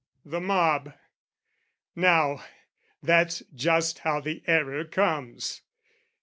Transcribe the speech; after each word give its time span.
The 0.25 0.39
mob, 0.41 0.95
now, 1.95 2.43
that's 3.03 3.43
just 3.53 3.99
how 3.99 4.19
the 4.19 4.41
error 4.47 4.83
comes! 4.83 5.61